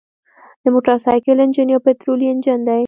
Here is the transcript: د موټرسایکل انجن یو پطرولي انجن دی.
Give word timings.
د 0.63 0.65
موټرسایکل 0.73 1.37
انجن 1.45 1.67
یو 1.71 1.83
پطرولي 1.87 2.27
انجن 2.31 2.59
دی. 2.67 2.79